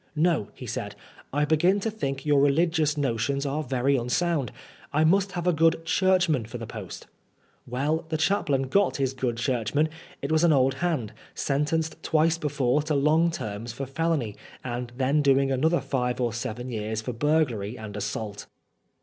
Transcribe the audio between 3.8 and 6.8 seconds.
unsound. I must have a good Churchman for the